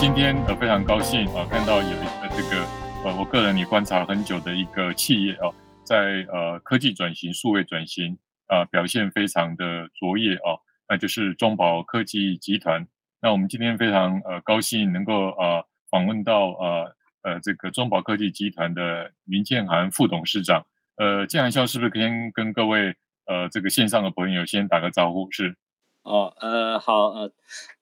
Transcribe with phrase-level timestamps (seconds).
[0.00, 2.64] 今天呃非常高兴啊、看到有一个这个
[3.04, 8.16] 呃，我个人也观察很久的一个企业哦、呃，在呃科技转型、数位转型
[8.46, 12.86] 啊、呃，表现非常的卓越哦、呃，那就是中保科技集团。
[13.20, 20.64] 那我们今天非常呃高兴能够呃访问到呃呃这个中保科技集团的林建涵副董事长。
[20.96, 22.02] 呃，建涵兄是不是可以
[22.32, 22.94] 跟各位
[23.26, 25.28] 呃这个线上的朋友先打个招呼？
[25.32, 25.56] 是。
[26.04, 27.32] 哦，呃，好，呃，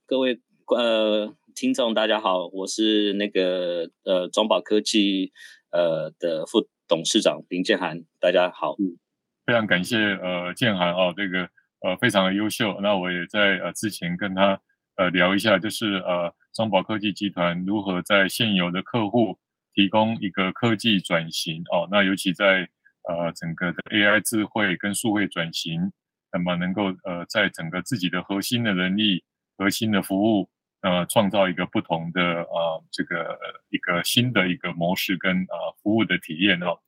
[0.06, 1.36] 各位呃。
[1.56, 5.32] 听众大家好，我是那个呃中保科技
[5.72, 8.98] 呃的副董事长林建涵，大家好，嗯，
[9.46, 11.48] 非常感谢呃建涵哦，这个
[11.80, 14.60] 呃非常的优秀，那我也在呃之前跟他
[14.96, 19.38] 呃聊一下，就是呃中保科技集团如何在现有的客户
[19.72, 22.68] 提供一个科技转型哦，那尤其在
[23.08, 25.90] 呃整个的 AI 智慧跟数位转型，
[26.30, 29.24] 那么能够呃在整个自己的核心的能力、
[29.56, 30.50] 核心的服务。
[30.86, 33.36] 呃，创造一个不同的呃，这个
[33.70, 36.78] 一个新的一个模式跟呃服务的体验哦。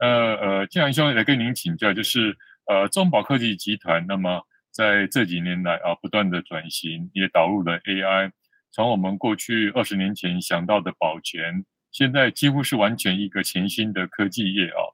[0.00, 8.32] 呃呃，建涵兄来跟您请教，就是呃中保科技集团，那么在这几年来啊，不断的转型，也导入了 AI。
[8.72, 14.90] 从我们过去二十年前想到的保全，现在几乎是完全一个全新的科技业哦。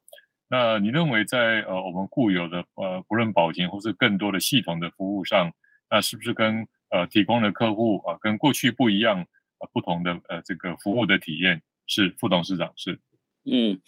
[0.51, 5.51] 那你认为在呃我们固有的呃不论保全或是更多的系统的服务上，
[5.91, 9.27] 那是不是跟呃，提供的客户啊、跟过去不一样，
[9.59, 13.01] 呃，不同的呃，这个服务的体验是副董事长是，
[13.45, 13.81] 嗯，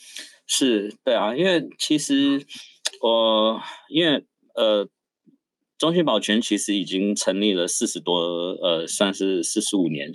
[0.47, 2.47] 是对啊，因为其实
[3.00, 4.89] 我、因为呃，
[5.78, 10.12] 中信保全其实已经成立了四十多，呃，算是四十五年，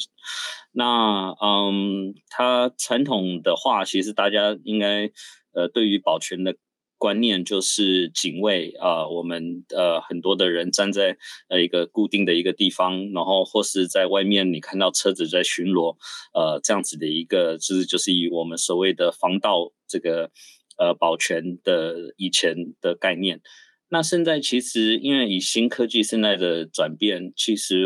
[0.71, 5.11] 那嗯，它传统的话，其实大家应该
[5.53, 6.55] 呃，对于保全的。
[6.97, 15.95] 观念就是警卫啊、我们呃很多的人站在呃一个固定的一个地方，然后或是在外面你看到车子在巡逻，
[16.33, 20.31] 呃这样子的一个就是就是以我们所谓的防盗这个
[20.77, 23.41] 呃保全的以前的概念。
[23.89, 27.85] 那现在其实因为以新科技现在的转变，其实。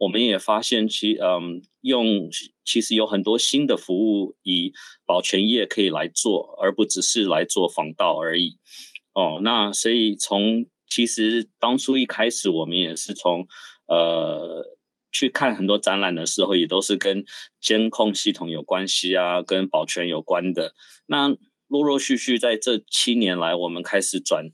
[0.00, 2.30] 我们也发现其，嗯，用
[2.64, 4.72] 其实有很多新的服务，以
[5.04, 8.56] 保全业可以来做，而不只是来做防盗而已。
[9.12, 13.46] 哦，那所以从其实当初一开始，我们也是从
[13.88, 14.64] 呃
[15.12, 17.22] 去看很多展览的时候，也都是跟
[17.60, 20.74] 监控系统有关系啊，跟保全有关的。
[21.08, 21.28] 那
[21.68, 24.46] 陆陆续续在这七年来，我们开始转，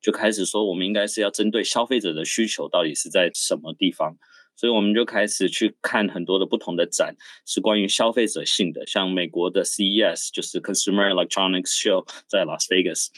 [0.00, 4.16] 就开始说，我们应该是要针对消费者的需求，到底是在什么地方。
[4.62, 13.08] 所以我们就开始去看很多的不同的展，是关于消费者性的，像美国的 CES 就是 Consumer Electronics Show 在 Las Vegas，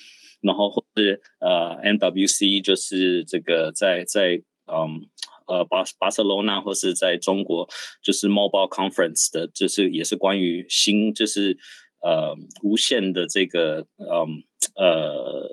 [0.40, 4.40] 然后或是呃 MWC 就是这个在在
[4.72, 5.06] 嗯
[5.46, 7.68] 呃巴巴塞罗那或是在中国
[8.02, 11.58] 就是 Mobile Conference 的，就是也是关于新就是
[12.00, 14.42] 呃无线的这个嗯
[14.76, 15.46] 呃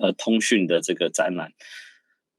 [0.00, 1.50] 呃通讯的这个展览。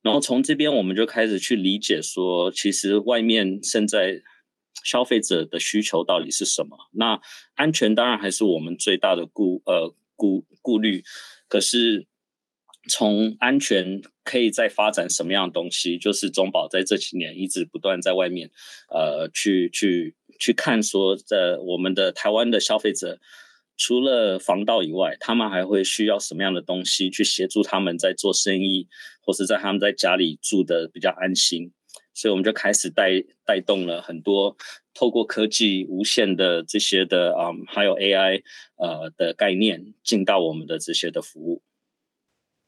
[0.04, 4.22] 然后从这边我们就开始去理解说，其实外面现在
[4.84, 6.78] 消费者的需求到底是什么？
[6.92, 7.22] 那
[7.56, 11.04] 安全当然还是我们最大的顾呃顾顾虑，
[11.48, 12.06] 可是
[12.90, 15.98] 从安全可以再发展什么样的东西？
[15.98, 18.52] 就是中保在这几年一直不断在外面
[18.90, 23.20] 呃去去去看说，在我们的台湾的消费者。
[23.76, 28.88] 除了防盗以外，他们还会需要什么样的东西去协助他们在做生意，
[29.22, 31.72] 或是在他们在家里住的比较安心？
[32.14, 34.56] 所以我们就开始带带动了很多
[34.94, 38.44] 透过科技无线的这些的啊、还有 AI
[38.78, 41.64] 呃的概念进到我们的这些的服务。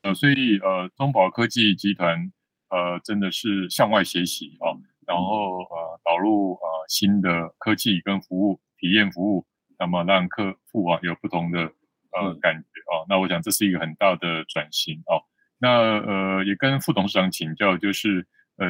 [0.01, 2.31] 呃，所以呃，中保科技集团
[2.69, 4.73] 呃真的是向外学习啊、
[5.05, 7.29] 然后呃导入呃新的
[7.59, 9.45] 科技跟服务体验服务。
[9.77, 11.59] 那么让客户啊有不同的
[12.11, 15.21] 呃感觉哦，那我想这是一个很大的转型哦。
[15.57, 18.25] 那呃也跟副董事长请教，就是
[18.57, 18.67] 呃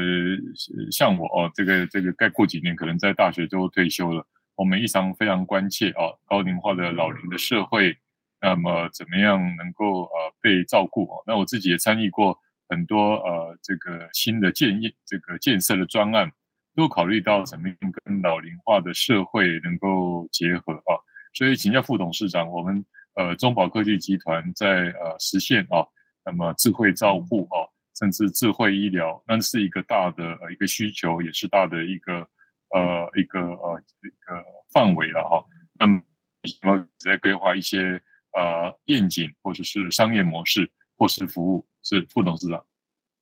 [0.91, 4.25] 像我哦，这个这个再过几年可能在大学就退休了，
[4.55, 7.97] 我们异常非常关切哦，高龄化的老龄的社会，
[8.39, 11.23] 那么怎么样能够呃被照顾哦？
[11.25, 12.37] 那我自己也参与过
[12.69, 16.31] 很多呃这个新的建议这个建设的专案。
[16.75, 20.99] 都考虑到怎么样跟老龄化的社会能够结合啊，
[21.33, 22.85] 所以请教副董事长，我们
[23.15, 25.87] 呃中保科技集团在呃实现啊，
[26.25, 27.63] 那么智慧照护啊，
[27.97, 32.27] 甚至智慧医疗，那是一个大的呃一个需求，也是大的一个
[32.69, 34.43] 呃一个呃一个
[34.73, 35.43] 范围了哈。
[35.79, 36.01] 那么
[36.43, 38.01] 什么在规划一些
[38.33, 41.65] 呃愿景或者是商业模式或是服务？
[41.83, 42.65] 是副董事长。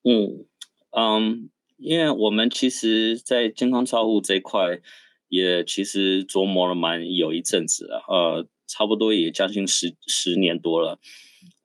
[0.04, 0.48] 嗯
[0.92, 1.50] 嗯。
[1.84, 4.80] 因为我们其实，在健康照护这一块，
[5.28, 10.98] 也其实琢磨了蛮有一阵子了，呃，差不多也将近十十年多了。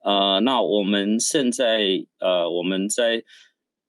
[0.03, 3.23] 呃，那我们现在呃，我们在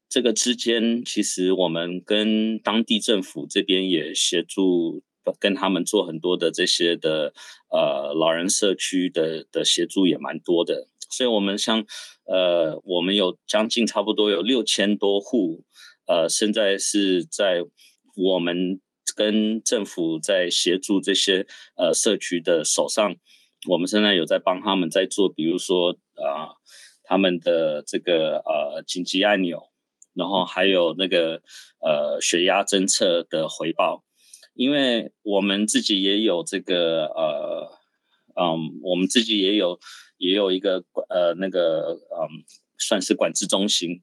[0.09, 5.03] 这个之间，其实我们跟当地政府这边也协助，
[5.41, 7.35] 跟他们做很多的这些的
[7.71, 10.87] 呃老人社区的的协助也蛮多的。
[11.11, 11.85] 所以，我们像
[12.25, 15.65] 呃，我们有将近差不多有六千多户，
[16.11, 17.63] 呃，现在是在
[18.17, 18.81] 我们
[19.15, 21.47] 跟政府在协助这些
[21.77, 23.15] 呃社区的手上。
[23.69, 26.59] 我们现在有在帮他们在做，比如说啊、
[27.05, 29.71] 他们的这个呃紧急按钮，
[30.13, 31.43] 然后还有那个
[31.79, 34.03] 呃血压侦测的回报，
[34.55, 37.71] 因为我们自己也有这个呃
[38.35, 39.79] 嗯，我们自己也有
[40.19, 42.43] 也有一个呃那个嗯，
[42.79, 44.03] 算是管制中心。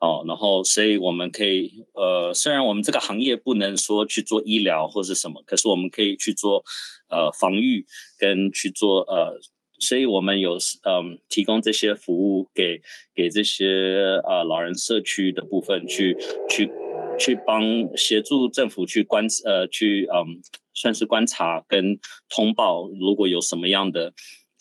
[0.00, 6.62] 哦，然后，所以我们可以，呃，虽然我们这个行业不能说去做医疗或是什么，可是我们可以去做，
[7.08, 7.84] 呃，防御
[8.16, 9.34] 跟去做，呃，
[9.80, 12.80] 所以我们有，嗯、提供这些服务给
[13.12, 16.16] 给这些呃老人社区的部分去，
[16.48, 16.70] 去
[17.18, 17.60] 去帮
[17.96, 20.40] 协助政府去观，呃，去嗯、
[20.74, 21.98] 算是观察跟
[22.28, 24.12] 通报，如果有什么样的。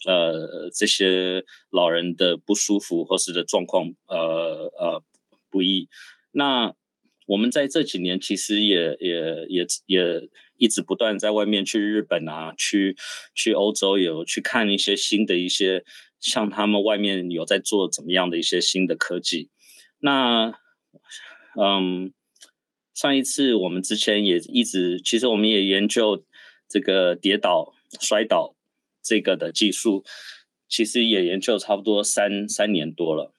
[0.06, 5.04] 呃，这些老人的不舒服或是的状况，呃呃。
[5.50, 5.90] 不易。
[6.32, 6.74] 那
[7.26, 12.96] 我们在这几年其实也也也也一直不断在外面去日本啊，去
[13.36, 15.84] 去欧洲有去看一些新的一些，
[16.20, 19.50] 像他们外面有在做怎么样的一些新的科技。
[20.00, 20.54] 那
[21.60, 22.14] 嗯，
[22.94, 26.24] 上一次我们之前也一直，其实我们也研究
[26.70, 28.56] 这个跌倒摔倒
[29.04, 30.06] 这个的技术，
[30.70, 33.34] 其实也研究差不多三三年多了。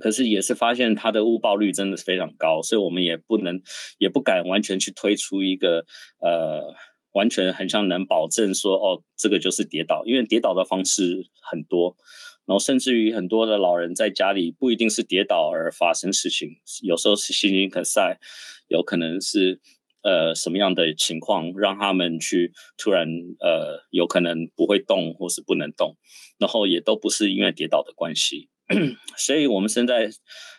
[0.00, 3.60] 可是也是发现它的误报率真的是非常高，所以我们也不能
[3.98, 5.86] 也不敢完全去推出一个
[6.20, 6.74] 呃
[7.12, 11.96] 完全很像能保证说哦这个就是跌倒，因为跌倒的方式很多，
[12.44, 16.50] 然后甚至于很多的老人在家里不一定是跌倒而发生事情，
[16.82, 18.18] 有时候是心肌梗塞，
[18.66, 19.60] 有可能是
[20.02, 23.08] 呃什么样的情况让他们去突然
[23.40, 25.96] 呃有可能不会动或是不能动，
[26.38, 28.48] 然后也都不是因为跌倒的关系。
[29.16, 30.10] 所以，我们现在，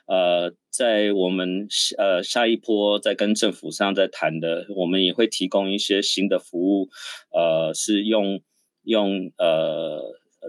[0.08, 1.68] 呃，在我们
[1.98, 6.90] 呃下一波在跟政府上在谈的，我们也会提供一些新的服务，
[7.32, 8.42] 呃，是用
[8.82, 10.02] 用呃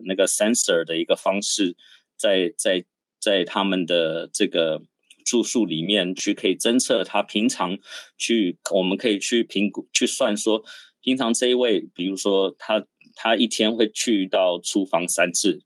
[0.06, 1.76] 那个 sensor 的一个方式
[2.16, 2.86] 在，在在
[3.20, 4.80] 在他们的这个
[5.26, 7.78] 住宿里面去可以侦测他平常
[8.16, 10.64] 去，我们可以去评估去算说，
[11.02, 15.60] 平常这一位，比如说他他一天会去到厨房三次，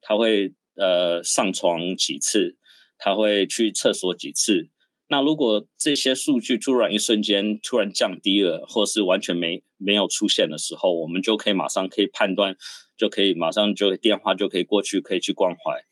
[0.00, 0.52] 他会。
[0.80, 2.56] 呃，上床几次，
[2.96, 4.70] 他会去厕所几次。
[5.08, 12.56] 那如果这些数据突然一瞬间突然降低了，或是完全没没有出现的时候，我们就可以马上可以判断，
[12.96, 15.84] 就可以马上就电话就可以过去，可以去关怀，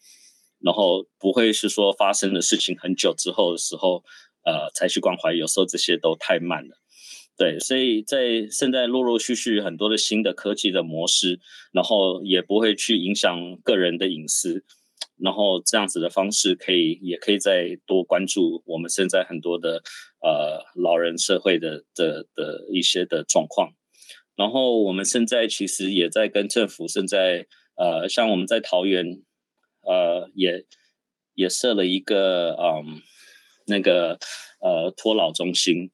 [0.60, 4.02] 然后不会是说发生的事情很久之后的时候，
[4.44, 5.34] 呃，才去关怀。
[5.34, 6.78] 有时候这些都太慢了。
[7.36, 11.38] 对，所以在现在陆陆续续很多的新的科技的模式，
[11.72, 14.64] 然后也不会去影响个人的隐私。
[15.20, 19.82] 然后这样子的方式可以，也可以再多关注我们现在很多的
[20.20, 23.72] 呃老人社会的的的一些的状况。
[24.36, 29.22] 然后我们现在其实也在跟政府，现在呃像我们在桃园
[29.82, 30.64] 呃也
[31.34, 33.02] 也设了一个嗯
[33.66, 34.18] 那个
[34.60, 35.90] 呃托老中心，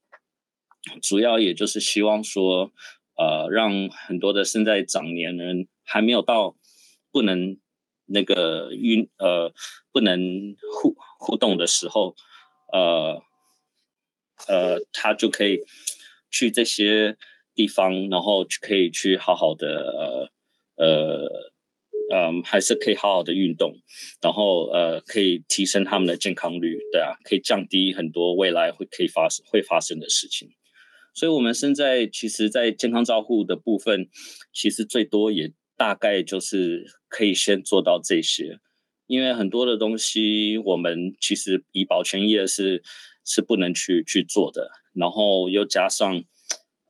[1.02, 2.72] 主要也就是希望说
[3.16, 6.56] 呃让很多的现在长年人还没有到
[7.10, 7.56] 不能。
[8.06, 9.52] 那个运呃
[9.92, 12.14] 不能互互动的时候，
[12.72, 13.22] 呃
[14.48, 15.60] 呃，他就可以
[16.30, 17.16] 去这些
[17.54, 20.30] 地方，然后可以去好好的
[20.76, 21.28] 呃呃
[22.12, 23.72] 嗯，还是可以好好的运动，
[24.20, 30.50] 然后呃可以提升他们的健康率，对啊，可以降低很多未来会可以发生会发生的事情。
[31.14, 34.08] 所以，我们现在其实，在健康照护的部分，
[34.52, 35.52] 其实最多也。
[35.76, 38.58] 大概就是可以先做到这些，
[39.06, 42.82] 因为很多的东西我们其实以保全业是
[43.24, 46.24] 是不能去去做的，然后又加上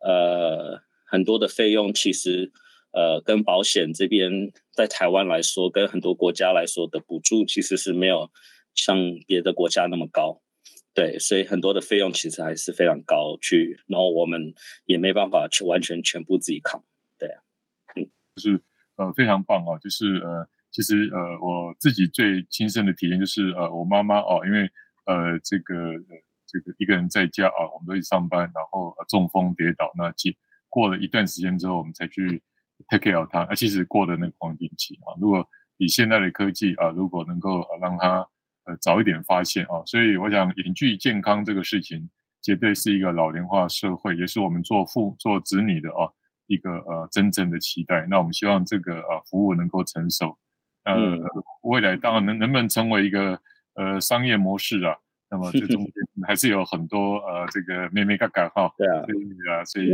[0.00, 2.50] 呃很多的费用，其实
[2.92, 8.30] 呃跟保险这边在台湾来说，跟很多国家来说的补助其实是没有
[8.74, 10.40] 像别的国家那么高，
[10.94, 14.54] 对，所以很多的费用其实还是非常高去，然后我们
[14.86, 16.82] 也没办法去完全全部自己扛，
[17.18, 17.42] 对啊，
[17.96, 18.62] 嗯，是。
[18.96, 19.78] 呃，非常棒哦！
[19.80, 24.70] 就是呃，其实呃，我自己最亲身的体验就是呃，我妈妈哦，因为
[25.06, 30.04] 呃，这个呃，这个一个人在家啊，我们都去上班，然后中风跌倒，那
[30.68, 32.42] 过过了一段时间之后，我们才去
[32.88, 35.14] take care 他，那其实过了那个黄金期啊。
[35.20, 35.44] 如果
[35.76, 38.26] 以现在的科技啊，如果能够让他
[38.64, 42.08] 呃早一点发现啊，所以我想远距健康这个事情，
[42.42, 46.08] 绝对是一个老龄化社会，也是我们做父做子女的啊
[46.46, 48.06] 一个呃真正的期待。
[48.08, 50.36] 那我们希望这个呃服务能够成熟，
[50.84, 51.20] 呃，嗯、
[51.62, 53.38] 未来当然能能不能成为一个
[53.74, 54.96] 呃商业模式啊？
[55.30, 55.92] 那么这中间
[56.26, 58.72] 还是有很多呃这个眉眉角角哈。
[58.76, 59.14] 对啊，对
[59.52, 59.90] 啊，所以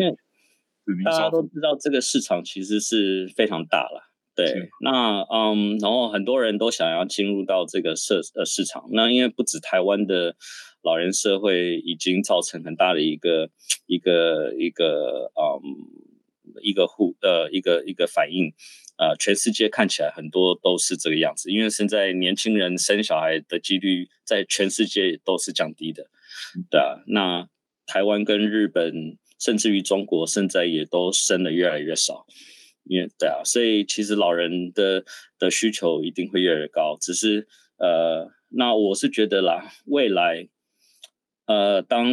[1.04, 4.11] 大家都知道这个市场其实是非常大了。
[4.35, 8.85] 对，那嗯，然后很多人都想要进入到这个社呃市场。
[8.90, 10.35] 那因为不止台湾的
[10.83, 13.50] 老人社会已经造成很大的一个
[13.87, 15.61] 一个一个嗯
[16.62, 18.52] 一个互呃一个一个反应，
[18.99, 21.50] 呃，全世界看起来很多都是这个样子。
[21.50, 26.11] 因为现在年轻人生小孩的几率在全世界都是降低的，
[26.71, 27.02] 对啊。
[27.07, 27.49] 那
[27.87, 32.26] 台湾跟日本甚至于中国现在也都生的越来越少。
[32.85, 35.04] 因为对啊，所以其实老人的
[35.38, 36.97] 的需求一定会越来越高。
[37.00, 40.49] 只是呃，那我是觉得啦，未来
[41.47, 42.09] 呃，当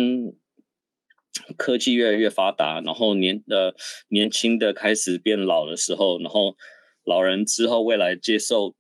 [1.58, 3.74] 科技越来越发达，然后年呃
[4.10, 6.56] 年轻的开始变老的时候，然后
[7.04, 8.76] 老人之后未来接受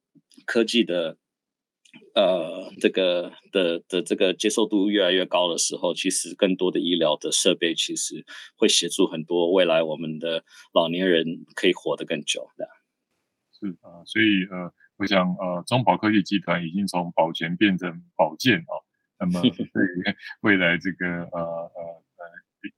[0.46, 1.18] 科技的。
[2.14, 8.24] 呃，这个的的这个接受度越来越高的时候，其实更多的医疗的设备其实
[8.56, 12.68] 会协助很多未来我们的老年人可以活得更久的。
[13.58, 18.78] 是啊、所以呃，我想呃，中保科技集团已经从保全变成保健啊、哦，
[19.20, 20.04] 那么对于
[20.42, 22.04] 未来这个呃呃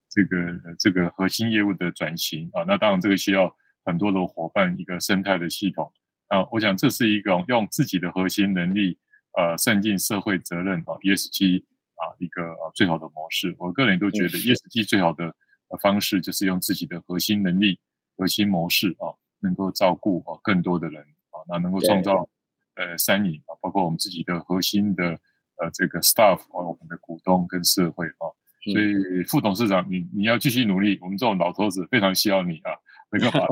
[0.09, 0.37] 这个
[0.79, 5.91] 这个核心业务的转型啊，那当然这个需要很多的伙伴一个生态的系统
[6.27, 8.97] 啊，我想这是一个用自己的核心能力。
[9.37, 11.63] 呃，善尽社会责任啊，ESG
[11.95, 13.55] 啊，一个呃最好的模式。
[13.59, 15.33] 我个人都觉得 ESG 最好的
[15.81, 17.79] 方式就是用自己的核心能力、
[18.17, 22.27] 核心模式啊，能够照顾啊更多的人啊，那能够创造
[22.73, 25.11] 呃三赢啊，包括我们自己的核心的
[25.57, 28.33] 呃这个 staff 啊，我们的股东跟社会啊。
[28.63, 32.71] 所以副董事长，你你要继续努力，我们这种老头子非常需要你啊，
[33.11, 33.45] 能够把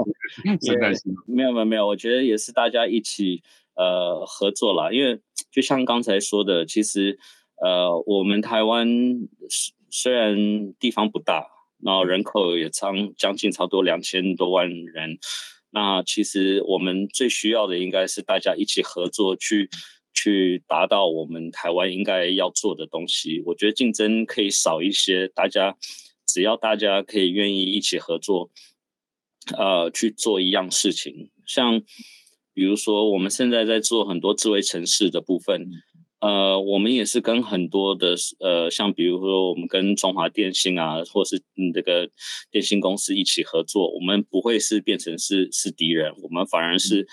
[0.61, 1.09] 生态系。
[1.27, 3.43] 没有没有没有，我觉得也是大家一起。
[3.79, 5.21] 呃，合作啦，因为
[5.51, 7.19] 就像刚才说的，其实
[7.63, 8.87] 呃，我们台湾
[9.91, 11.45] 虽然地方不大，
[11.83, 15.19] 然后人口也将将近差不多两千多万人，
[15.69, 19.69] 那其实我们最需要的应该是大家一起合作去
[20.17, 23.41] 去达到我们台湾应该要做的东西。
[23.45, 25.77] 我觉得竞争可以少一些，大家
[26.25, 28.50] 只要大家可以愿意一起合作，
[29.57, 31.83] 呃，去做一样事情，像。
[32.57, 35.69] 比如说，我们现在在做很多智慧城市的部分，
[36.19, 42.09] 呃，我们也是跟很多的呃，像比如说我们跟中华电信啊，或是嗯这个
[42.50, 47.05] 电信公司一起合作，我们不会是变成是是敌人，我们反而是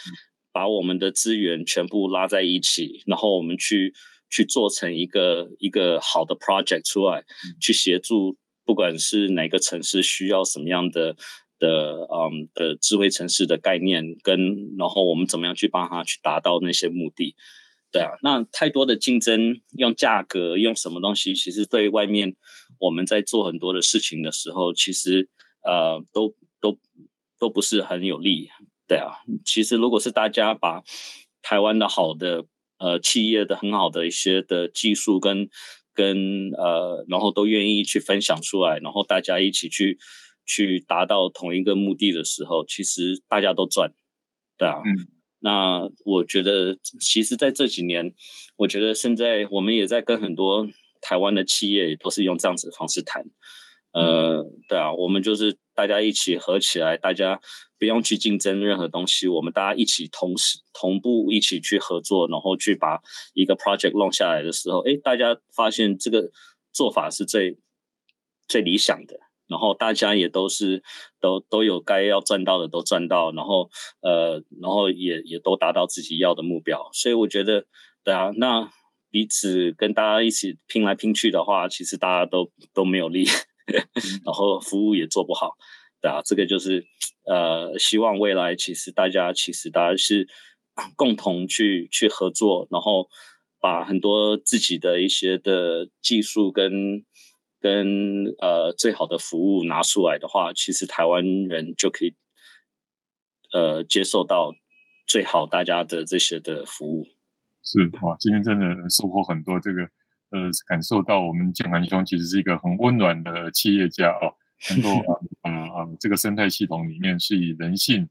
[0.55, 3.93] 把我们的资源全部拉在一起，然后我们去
[4.31, 7.25] 去做成一个一个好的 project 出来，
[7.61, 11.17] 去协助不管是哪个城市需要什么样的。
[11.57, 17.37] 的嗯的智慧城市的概念跟，然后我们怎么样去帮他去达到那些目的？
[17.93, 22.35] 对啊，那太多的竞争，用价格，用什么东西，其实对外面
[22.81, 25.29] 我们在做很多的事情的时候，其实
[25.63, 26.77] 呃都都
[27.39, 28.51] 都不是很有利。
[28.87, 30.83] 对啊，其实如果是大家把
[31.43, 32.47] 台湾的好的
[32.79, 35.49] 呃企业的很好的一些的技术跟
[35.93, 39.99] 跟呃，然后都愿意去分享出来，然后大家一起去。
[40.47, 43.95] 去达到同一个目的的时候，其实大家都赚，
[44.59, 44.75] 对啊。
[44.85, 45.09] 嗯。
[45.41, 48.13] 那我觉得，其实在这几年，
[48.57, 50.69] 我觉得现在我们也在跟很多
[51.01, 53.25] 台湾的企业，也都是用这样子的方式谈。
[53.95, 57.41] 呃，对啊，我们就是大家一起合起来，大家
[57.79, 63.01] 不用去竞争任何东西，我们大家一起同时同步一起去合作，然后去把
[63.35, 66.31] 一个 project 弄下来的时候，诶，大家发现这个
[66.73, 67.59] 做法是最
[68.49, 69.19] 最理想的。
[69.47, 70.83] 然后大家也都是
[71.21, 73.69] 都都有该要赚到的都赚到，然后
[74.01, 77.67] 呃，然后也也都达到自己要的目标，所以我觉得，
[78.03, 78.73] 对啊，那
[79.11, 83.27] 彼此跟大家一起拼来拼去的话，其实大家都都没有利，
[84.25, 85.57] 然后服务也做不好，
[86.01, 86.85] 对啊，这个就是
[87.25, 90.29] 呃，希望未来其实大家其实大家是
[90.97, 93.09] 共同去去合作，然后
[93.61, 97.05] 把很多自己的一些的技术跟。
[97.61, 102.15] 跟呃最好的服务拿出来的话，其实台湾人就可以
[103.55, 104.55] 呃接受到
[105.07, 107.07] 最好大家的这些的服务。
[107.63, 109.59] 是哇，今天真的收获很多。
[109.59, 109.89] 这个
[110.35, 114.35] 呃感受到我们建涵兄其实是一个很温暖的企业家哦，
[114.71, 118.09] 能够啊啊啊这个生态系统里面是以人性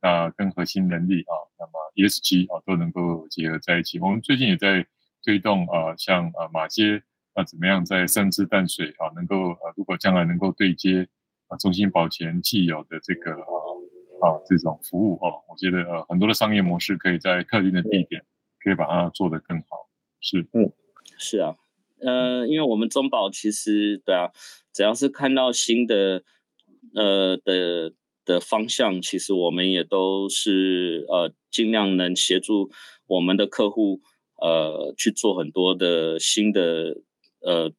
[0.00, 3.98] 啊跟核心能力啊，那么 ESG 啊都能够结合在一起。
[3.98, 4.86] 我们最近也在
[5.22, 7.02] 推动啊，像啊马街
[7.34, 11.06] 啊怎么样在三支淡水啊能够啊如果将来能够对接
[11.48, 13.44] 啊中心保全既有的这个啊
[14.22, 18.24] 啊这种服务哦，我觉得呃很多的商业模式可以在特定的地点
[18.62, 19.88] 可以把它做得更好。
[20.20, 20.72] 是，嗯，
[21.18, 21.54] 是啊，
[22.06, 24.30] 呃，因为我们中保其实对啊，
[24.72, 26.22] 只要是看到新的
[26.94, 27.92] 呃的
[28.24, 32.70] 的方向，其实我们也都是呃尽量能协助
[33.08, 34.00] 我们的客户
[34.40, 37.02] 呃去做很多的新的
[37.40, 37.72] 呃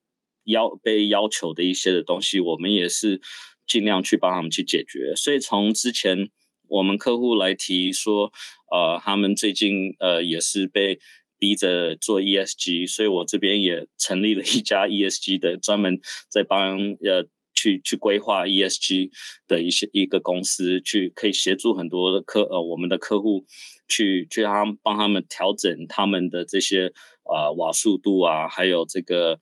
[0.44, 3.22] 要被要求的一些的东西，我们也是
[3.66, 5.16] 尽量去帮他们去解决。
[5.16, 6.30] 所以从之前
[6.68, 8.34] 我们客户来提说，
[8.72, 11.00] 呃，他们最近呃也是被。
[11.40, 19.10] 逼着做 ESG，所以我这边也成立了一家 ESG 的，专门在帮呃去去规划 ESG
[19.48, 23.46] 的一些一个公司，去可以协助很多的客呃我们的客户
[23.88, 29.40] 去去他们帮他们调整他们的这些呃瓦数度啊，还有这个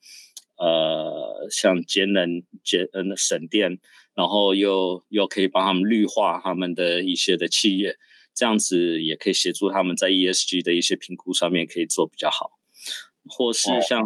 [0.58, 3.80] 呃像节能节嗯省电，
[4.14, 7.98] 然后又又可以帮他们绿化他们的一些的企业。
[8.36, 12.51] 这样子也可以协助他们在 ESG 的一些评估上面可以做比较好，
[13.30, 14.04] 或是像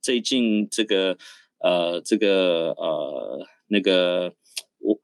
[0.00, 1.18] 最近这个
[1.58, 4.32] 呃这个呃那个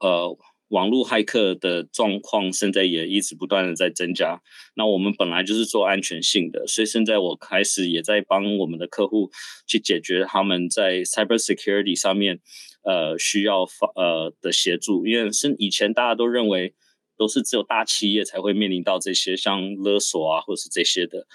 [0.00, 0.34] 呃
[0.68, 4.40] 网络骇客的状况，现在也一直不断的在增加。
[4.74, 9.30] 那我们本来就是做安全性的，所以现在我开始也在帮我们的客户
[9.66, 12.40] 去解决他们在 cyber security 上面
[12.84, 13.64] 呃需要
[13.96, 16.74] 呃的协助，因为是以前大家都认为。
[17.22, 21.28] 都是只有大企业才会面临到这些像勒索啊，或是这些的。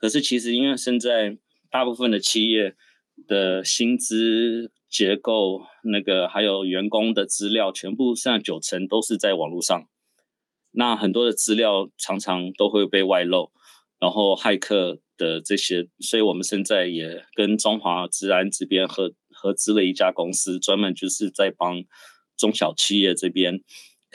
[0.00, 1.36] 可是其实因为现在
[1.70, 2.74] 大部分的企业
[3.26, 9.86] 的薪资结构，那个还有员工的资料，全部现在九成都是在网络上。
[10.70, 13.52] 那很多的资料常常都会被外漏，
[13.98, 21.84] 然后骇客的这些，所以我们现在也跟中华资安这边合合资了一家公司，专门就是在帮
[22.38, 23.60] 中小企业这边。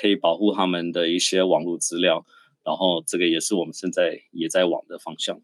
[0.02, 2.26] 可以保护他们的一些网络资料，
[2.64, 5.40] 然后这个也是我们现在也在往的方向。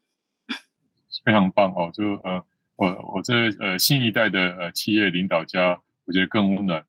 [1.24, 1.91] 非常棒哦！
[1.93, 2.43] 就呃，
[2.76, 6.84] 我我这呃新一代的呃企业领导家，我觉得更温暖，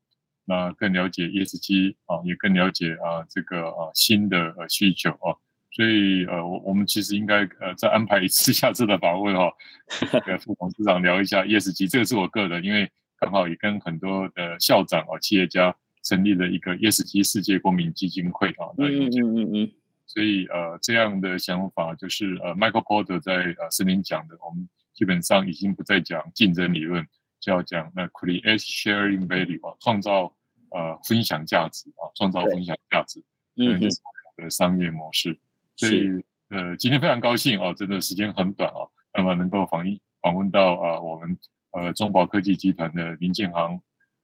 [0.46, 5.37] 那更了解 ESG 啊，也更了解啊这个啊新的呃需求啊，
[5.72, 9.52] 所以呃我我们其实应该呃再安排一次下次的访问哈，
[10.24, 15.76] 跟副董事长聊一下 ESG，这个是我个人，因为刚好也跟很多的校长啊企业家。
[16.09, 19.73] 成立了一个 ESG 世界公民基金会啊，嗯嗯嗯嗯，
[20.07, 27.07] 所以呃这样的想法就是呃 Michael Porter 在呃森林讲的，我们基本上已经不再讲竞争理论，
[27.40, 30.35] 就要讲那 create sharing value 啊，创造
[30.71, 33.23] 呃分享价值啊，创造分享价值，
[33.57, 35.38] 嗯，就是我们的商业模式。
[35.77, 36.09] 所以
[36.49, 41.37] 呃今天非常高兴哦，真的时间很短哦，那么能够访一访问到啊、呃、我们
[41.73, 43.79] 呃中保科技集团的林建航。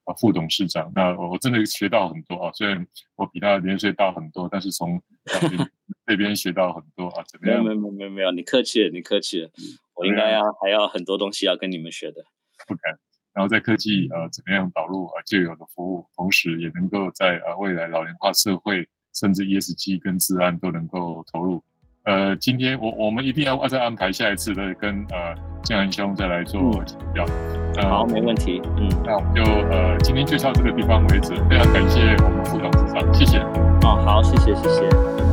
[0.05, 2.53] 啊，副董事长，那我真的学到很多啊。
[2.53, 2.87] 虽然
[3.17, 5.03] 我比他年岁大很多，但是从
[6.07, 7.25] 那边学到很多啊。
[7.27, 7.65] 怎么样？
[7.65, 9.49] 没有没有没有没有，你客气了，你客气了。
[9.49, 9.65] 嗯、
[9.95, 12.25] 我应该要还要很多东西要跟你们学的。
[12.67, 12.99] 不敢。
[13.33, 21.65] 然后在科技呃，怎么样导入啊旧有的服务，同时也能够在呃未来老龄化社会，甚至 ESG 跟治安都能够投入。
[22.05, 27.25] 呃，今天我我们一定要再安排下一次的跟呃建安兄再来做请教。
[27.27, 28.61] 嗯呃、好，没问题。
[28.77, 31.35] 嗯，那我们就呃今天就到这个地方为止。
[31.49, 33.39] 非常感谢我们副董事长，谢谢。
[33.83, 35.24] 哦，好，谢谢，谢谢。